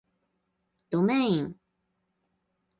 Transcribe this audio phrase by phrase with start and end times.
[0.89, 1.55] どめいん